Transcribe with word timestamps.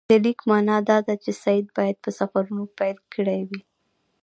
د 0.09 0.11
لیک 0.23 0.39
معنی 0.49 0.77
دا 0.89 0.97
ده 1.07 1.15
چې 1.23 1.31
سید 1.43 1.65
باید 1.77 1.97
په 2.03 2.09
سفرونو 2.19 2.63
پیل 2.77 2.97
کړی 3.13 3.41
وي. 3.49 3.61